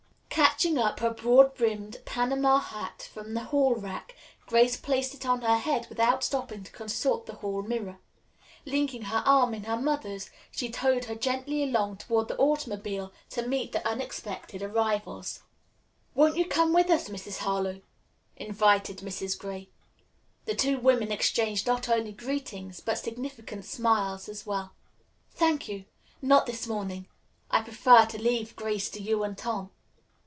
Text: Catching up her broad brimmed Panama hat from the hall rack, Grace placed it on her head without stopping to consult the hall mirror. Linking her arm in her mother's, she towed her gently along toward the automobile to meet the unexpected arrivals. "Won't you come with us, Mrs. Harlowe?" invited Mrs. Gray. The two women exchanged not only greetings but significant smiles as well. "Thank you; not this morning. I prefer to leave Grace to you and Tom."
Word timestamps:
Catching 0.31 0.77
up 0.77 0.99
her 0.99 1.09
broad 1.09 1.55
brimmed 1.55 2.01
Panama 2.05 2.59
hat 2.59 3.09
from 3.13 3.33
the 3.33 3.45
hall 3.45 3.73
rack, 3.75 4.15
Grace 4.45 4.77
placed 4.77 5.13
it 5.15 5.25
on 5.25 5.41
her 5.41 5.57
head 5.57 5.87
without 5.89 6.23
stopping 6.23 6.63
to 6.63 6.71
consult 6.71 7.25
the 7.25 7.35
hall 7.35 7.63
mirror. 7.63 7.97
Linking 8.65 9.03
her 9.03 9.23
arm 9.25 9.53
in 9.55 9.63
her 9.65 9.75
mother's, 9.75 10.29
she 10.51 10.69
towed 10.69 11.05
her 11.05 11.15
gently 11.15 11.63
along 11.63 11.97
toward 11.97 12.27
the 12.27 12.37
automobile 12.37 13.11
to 13.31 13.47
meet 13.47 13.71
the 13.71 13.85
unexpected 13.87 14.61
arrivals. 14.61 15.41
"Won't 16.13 16.37
you 16.37 16.45
come 16.45 16.73
with 16.73 16.89
us, 16.91 17.09
Mrs. 17.09 17.39
Harlowe?" 17.39 17.81
invited 18.35 18.99
Mrs. 18.99 19.37
Gray. 19.37 19.69
The 20.45 20.55
two 20.55 20.77
women 20.79 21.11
exchanged 21.11 21.65
not 21.67 21.89
only 21.89 22.11
greetings 22.13 22.79
but 22.81 22.99
significant 22.99 23.65
smiles 23.65 24.29
as 24.29 24.45
well. 24.45 24.73
"Thank 25.31 25.67
you; 25.67 25.85
not 26.21 26.45
this 26.45 26.67
morning. 26.67 27.07
I 27.49 27.61
prefer 27.61 28.05
to 28.05 28.21
leave 28.21 28.55
Grace 28.55 28.89
to 28.91 29.01
you 29.01 29.23
and 29.23 29.35
Tom." 29.37 29.71